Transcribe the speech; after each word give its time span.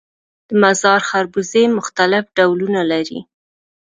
د 0.47 0.49
مزار 0.61 0.99
خربوزې 1.09 1.63
مختلف 1.77 2.25
ډولونه 2.37 2.81
لري 2.91 3.19